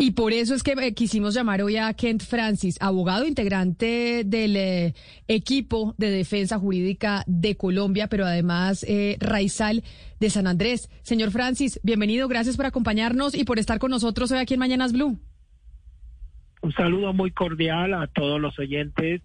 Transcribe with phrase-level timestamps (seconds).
[0.00, 4.56] Y por eso es que eh, quisimos llamar hoy a Kent Francis, abogado integrante del
[4.56, 4.94] eh,
[5.26, 9.82] equipo de defensa jurídica de Colombia, pero además eh, Raizal
[10.20, 10.88] de San Andrés.
[11.02, 14.92] Señor Francis, bienvenido, gracias por acompañarnos y por estar con nosotros hoy aquí en Mañanas
[14.92, 15.18] Blue.
[16.62, 19.22] Un saludo muy cordial a todos los oyentes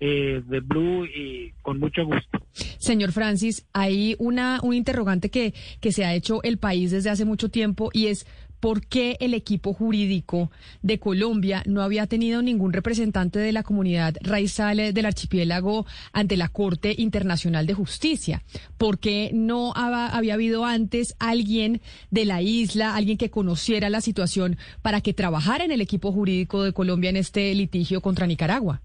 [0.00, 2.40] eh, de Blue y con mucho gusto.
[2.78, 7.24] Señor Francis, hay una un interrogante que, que se ha hecho el país desde hace
[7.24, 8.26] mucho tiempo y es
[8.60, 10.50] por qué el equipo jurídico
[10.82, 16.48] de Colombia no había tenido ningún representante de la comunidad raizal del archipiélago ante la
[16.48, 18.42] Corte Internacional de Justicia.
[18.76, 21.80] ¿Por qué no había habido antes alguien
[22.10, 26.62] de la isla, alguien que conociera la situación para que trabajara en el equipo jurídico
[26.62, 28.82] de Colombia en este litigio contra Nicaragua?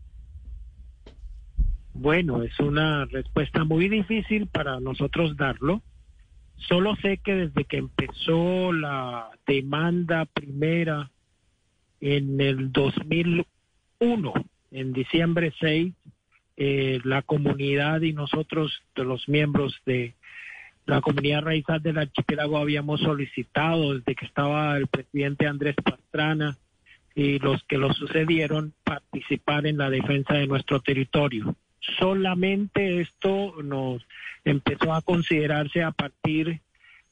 [1.93, 5.83] Bueno, es una respuesta muy difícil para nosotros darlo
[6.57, 11.09] Solo sé que desde que empezó la demanda primera
[11.99, 14.33] en el 2001,
[14.71, 15.93] en diciembre 6,
[16.55, 20.13] eh, la comunidad y nosotros, los miembros de
[20.85, 26.57] la comunidad raizal del archipiélago, habíamos solicitado desde que estaba el presidente Andrés Pastrana
[27.15, 31.55] y los que lo sucedieron participar en la defensa de nuestro territorio.
[31.99, 34.05] Solamente esto nos
[34.45, 36.61] empezó a considerarse a partir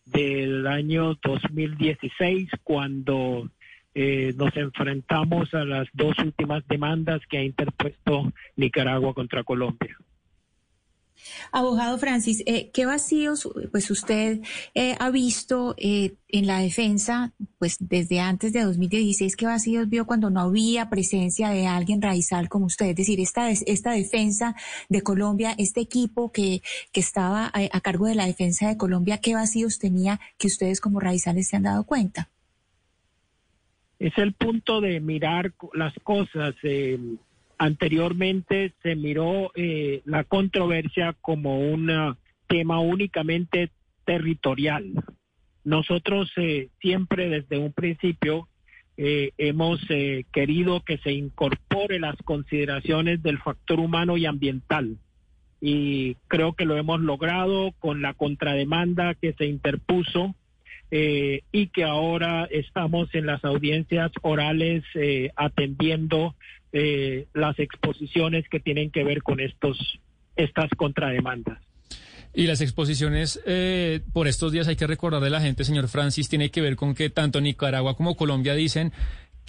[0.05, 3.49] del año 2016, cuando
[3.93, 9.97] eh, nos enfrentamos a las dos últimas demandas que ha interpuesto Nicaragua contra Colombia.
[11.51, 14.41] Abogado Francis, eh, ¿qué vacíos pues usted
[14.73, 19.35] eh, ha visto eh, en la defensa pues desde antes de 2016?
[19.35, 22.87] ¿Qué vacíos vio cuando no había presencia de alguien raizal como usted?
[22.87, 24.55] Es decir, esta, esta defensa
[24.89, 29.19] de Colombia, este equipo que, que estaba a, a cargo de la defensa de Colombia,
[29.19, 32.29] ¿qué vacíos tenía que ustedes como raizales se han dado cuenta?
[33.99, 36.55] Es el punto de mirar las cosas.
[37.61, 42.17] Eh, Anteriormente se miró eh, la controversia como un
[42.47, 43.69] tema únicamente
[44.03, 44.91] territorial.
[45.63, 48.47] Nosotros eh, siempre desde un principio
[48.97, 49.79] eh, hemos
[50.31, 54.97] querido que se incorpore las consideraciones del factor humano y ambiental.
[55.61, 60.35] Y creo que lo hemos logrado con la contrademanda que se interpuso
[60.91, 64.83] y que ahora estamos en las audiencias orales
[65.35, 66.35] atendiendo
[66.73, 69.99] eh, las exposiciones que tienen que ver con estos
[70.37, 71.59] estas contrademandas.
[72.33, 76.29] Y las exposiciones eh, por estos días hay que recordarle a la gente, señor Francis,
[76.29, 78.93] tiene que ver con que tanto Nicaragua como Colombia dicen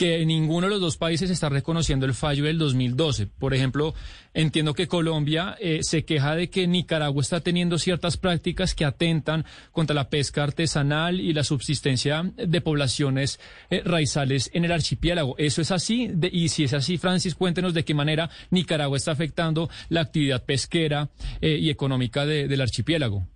[0.02, 3.28] que ninguno de los dos países está reconociendo el fallo del 2012.
[3.28, 3.94] Por ejemplo,
[4.34, 9.44] entiendo que Colombia eh, se queja de que Nicaragua está teniendo ciertas prácticas que atentan
[9.70, 13.38] contra la pesca artesanal y la subsistencia de poblaciones
[13.70, 15.36] eh, raizales en el archipiélago.
[15.38, 16.10] ¿Eso es así?
[16.32, 21.10] y si es así, Francis, cuéntenos de qué manera Nicaragua está afectando la actividad pesquera
[21.40, 23.28] eh, y económica del archipiélago.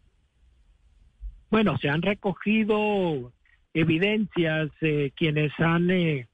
[1.49, 3.33] Bueno, se han recogido
[3.73, 4.71] evidencias
[5.15, 6.27] quienes han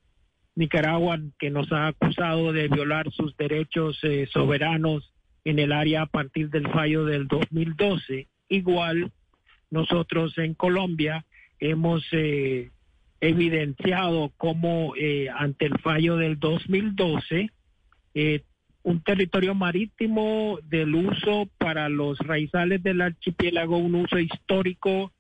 [0.54, 5.12] Nicaragua, que nos ha acusado de violar sus derechos eh, soberanos
[5.44, 8.28] en el área a partir del fallo del 2012.
[8.48, 9.10] Igual,
[9.70, 11.24] nosotros en Colombia
[11.58, 12.70] hemos eh,
[13.20, 17.50] evidenciado cómo eh, ante el fallo del 2012,
[18.84, 25.12] un territorio marítimo del uso para los raizales del archipiélago, un uso histórico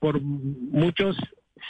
[0.00, 1.16] por muchos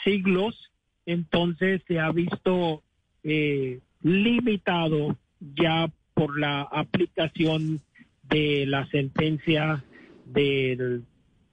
[0.04, 0.70] siglos,
[1.08, 2.82] entonces se ha visto
[3.24, 7.80] eh, limitado ya por la aplicación
[8.28, 9.82] de la sentencia
[10.26, 11.04] del,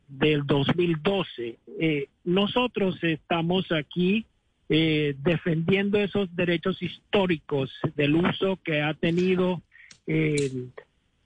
[0.10, 1.58] del 2012.
[1.80, 4.26] Eh, nosotros estamos aquí
[4.68, 9.62] eh, defendiendo esos derechos históricos del uso que ha tenido
[10.06, 10.74] el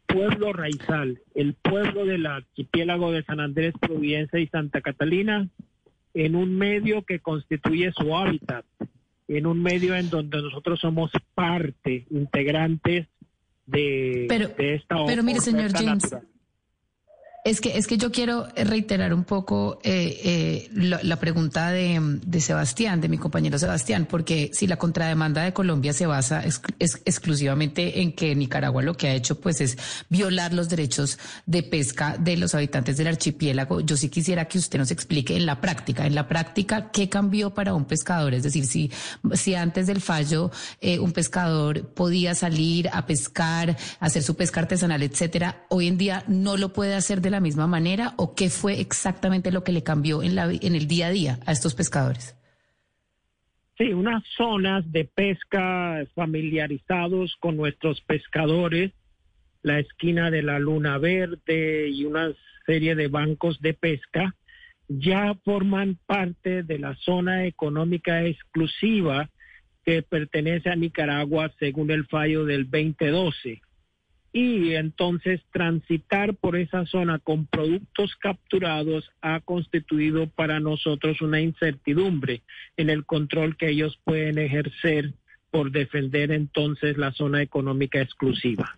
[0.05, 5.47] pueblo raizal, el pueblo del archipiélago de San Andrés, Providencia y Santa Catalina,
[6.13, 8.65] en un medio que constituye su hábitat,
[9.27, 13.07] en un medio en donde nosotros somos parte, integrantes
[13.65, 16.15] de, de esta Pero mire, señor James,
[17.45, 22.99] es que, es que yo quiero reiterar un poco eh, eh, la, pregunta de, Sebastián,
[22.99, 26.43] de mi compañero Sebastián, porque si la contrademanda de Colombia se basa
[26.79, 29.77] exclusivamente en que Nicaragua lo que ha hecho pues es
[30.09, 34.77] violar los derechos de pesca de los habitantes del archipiélago, yo sí quisiera que usted
[34.77, 38.65] nos explique en la práctica, en la práctica, qué cambió para un pescador, es decir,
[38.65, 38.91] si,
[39.33, 40.51] si antes del fallo
[40.81, 46.23] eh, un pescador podía salir a pescar, hacer su pesca artesanal, etcétera, hoy en día
[46.27, 49.83] no lo puede hacer de la misma manera o qué fue exactamente lo que le
[49.83, 52.35] cambió en, la, en el día a día a estos pescadores?
[53.77, 58.91] Sí, unas zonas de pesca familiarizados con nuestros pescadores,
[59.61, 62.33] la esquina de la Luna Verde y una
[62.65, 64.35] serie de bancos de pesca,
[64.87, 69.29] ya forman parte de la zona económica exclusiva
[69.85, 73.61] que pertenece a Nicaragua según el fallo del 2012
[74.31, 82.43] y entonces transitar por esa zona con productos capturados ha constituido para nosotros una incertidumbre
[82.77, 85.13] en el control que ellos pueden ejercer
[85.51, 88.77] por defender entonces la zona económica exclusiva.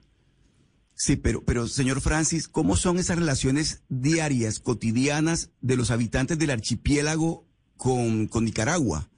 [0.94, 6.51] Sí, pero, pero señor Francis, ¿cómo son esas relaciones diarias, cotidianas de los habitantes del
[6.51, 7.45] archipiélago
[7.75, 9.10] con, con Nicaragua?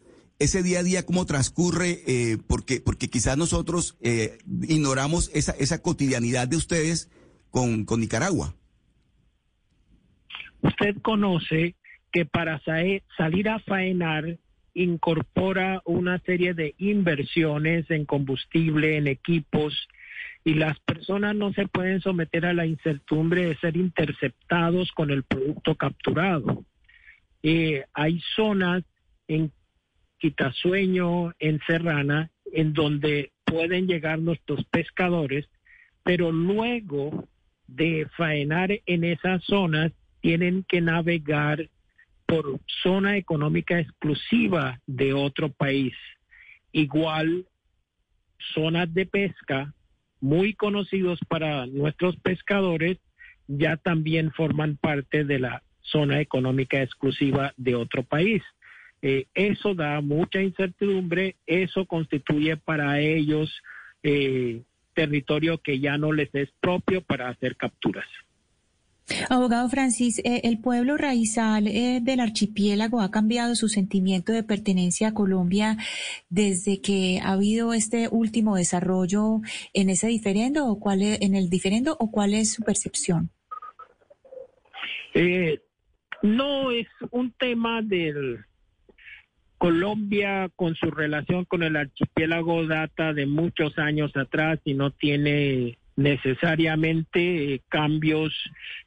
[0.43, 4.37] Ese día a día cómo transcurre, eh, porque, porque quizás nosotros eh,
[4.67, 7.09] ignoramos esa, esa cotidianidad de ustedes
[7.49, 8.55] con, con Nicaragua.
[10.61, 11.75] Usted conoce
[12.11, 14.37] que para salir a faenar
[14.73, 19.87] incorpora una serie de inversiones en combustible, en equipos,
[20.45, 25.23] y las personas no se pueden someter a la incertidumbre de ser interceptados con el
[25.23, 26.65] producto capturado.
[27.43, 28.83] Eh, hay zonas
[29.27, 29.51] en
[30.23, 35.49] Quitasueño, en Serrana, en donde pueden llegar nuestros pescadores,
[36.01, 37.27] pero luego
[37.67, 39.91] de faenar en esas zonas
[40.21, 41.67] tienen que navegar
[42.25, 45.93] por zona económica exclusiva de otro país.
[46.71, 47.45] Igual
[48.53, 49.73] zonas de pesca
[50.21, 52.97] muy conocidos para nuestros pescadores
[53.49, 58.41] ya también forman parte de la zona económica exclusiva de otro país.
[59.05, 63.61] Eh, eso da mucha incertidumbre, eso constituye para ellos
[64.01, 64.61] eh,
[64.93, 68.05] territorio que ya no les es propio para hacer capturas.
[69.29, 75.13] Abogado Francis, eh, el pueblo raizal del archipiélago ha cambiado su sentimiento de pertenencia a
[75.13, 75.75] Colombia
[76.29, 79.41] desde que ha habido este último desarrollo
[79.73, 83.31] en ese diferendo o cuál en el diferendo o cuál es su percepción.
[86.21, 88.45] no es un tema del
[89.63, 95.77] Colombia con su relación con el archipiélago data de muchos años atrás y no tiene
[95.95, 98.33] necesariamente eh, cambios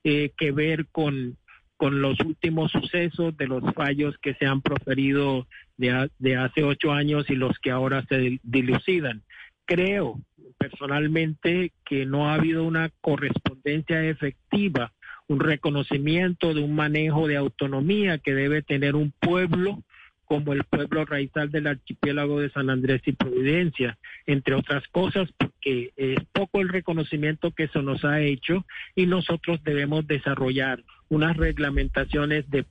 [0.05, 1.38] eh, que ver con,
[1.78, 5.46] con los últimos sucesos de los fallos que se han proferido
[5.78, 9.23] de, de hace ocho años y los que ahora se dilucidan.
[9.64, 10.20] Creo
[10.58, 14.93] personalmente que no ha habido una correspondencia efectiva,
[15.26, 19.82] un reconocimiento de un manejo de autonomía que debe tener un pueblo
[20.26, 23.96] como el pueblo raizal del archipiélago de San Andrés y Providencia,
[24.26, 29.62] entre otras cosas, porque es poco el reconocimiento que se nos ha hecho y nosotros
[29.64, 32.67] debemos desarrollar unas reglamentaciones de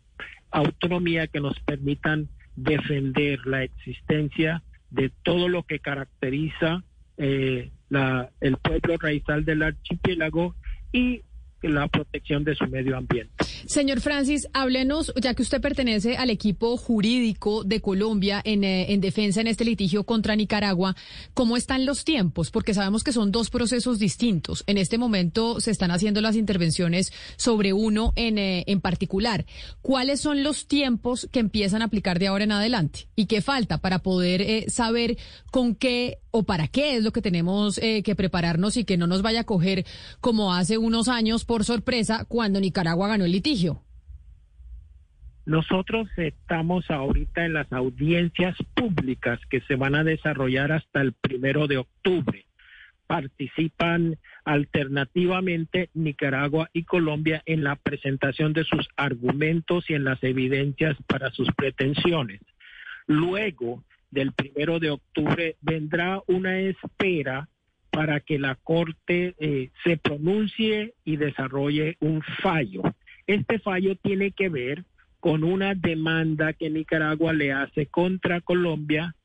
[0.52, 6.84] autonomía que nos permitan defender la existencia de todo lo que caracteriza
[7.18, 10.56] eh, la, el pueblo raizal del archipiélago
[10.92, 11.22] y
[11.62, 13.34] la protección de su medio ambiente.
[13.66, 19.02] Señor Francis, háblenos, ya que usted pertenece al equipo jurídico de Colombia en, eh, en,
[19.02, 20.96] defensa en este litigio contra Nicaragua,
[21.34, 22.52] ¿cómo están los tiempos?
[22.52, 24.64] Porque sabemos que son dos procesos distintos.
[24.68, 29.46] En este momento se están haciendo las intervenciones sobre uno en, eh, en particular.
[29.82, 33.08] ¿Cuáles son los tiempos que empiezan a aplicar de ahora en adelante?
[33.16, 35.18] ¿Y qué falta para poder eh, saber
[35.52, 39.22] con qué o para qué es lo que tenemos que prepararnos y que no nos
[39.22, 39.86] vaya a coger
[40.20, 43.82] como hace unos años por sorpresa cuando Nicaragua ganó el litigio?
[45.46, 51.68] Nosotros estamos ahorita en las audiencias públicas que se van a desarrollar hasta el primero
[51.68, 52.46] de octubre.
[53.08, 60.98] Participan alternativamente Nicaragua y Colombia en la presentación de sus argumentos y en las evidencias
[61.08, 62.42] para sus pretensiones.
[63.08, 63.84] Luego
[64.16, 67.50] del primero de octubre vendrá una espera
[67.92, 72.82] para que la Corte eh, se pronuncie y desarrolle un fallo.
[73.28, 74.86] Este fallo tiene que ver
[75.20, 79.16] con una demanda que Nicaragua le hace contra Colombia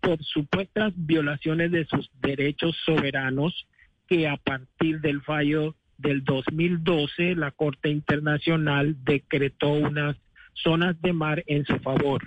[0.00, 3.68] por supuestas violaciones de sus derechos soberanos
[4.08, 10.16] que a partir del fallo del 2012 la Corte Internacional decretó unas
[10.54, 12.22] zonas de mar en su favor.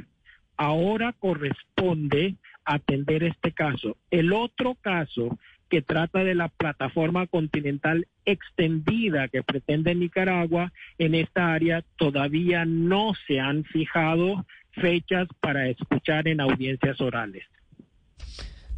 [0.57, 3.98] Ahora corresponde atender este caso.
[4.12, 5.38] El otro caso
[5.69, 13.13] que trata de la plataforma continental extendida que pretende Nicaragua en esta área, todavía no
[13.27, 17.43] se han fijado fechas para escuchar en audiencias orales.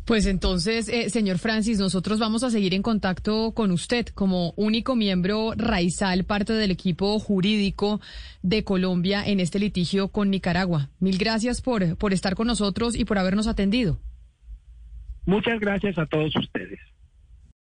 [0.05, 4.95] Pues entonces, eh, señor Francis, nosotros vamos a seguir en contacto con usted como único
[4.95, 8.00] miembro raizal, parte del equipo jurídico
[8.43, 10.89] de Colombia en este litigio con Nicaragua.
[11.00, 14.00] Mil gracias por, por estar con nosotros y por habernos atendido.
[15.25, 16.79] Muchas gracias a todos ustedes.